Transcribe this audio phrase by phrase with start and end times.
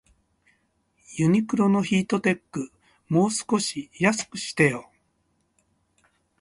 [1.15, 2.71] ユニクロのヒートテック、
[3.07, 4.89] もう少し安くしてよ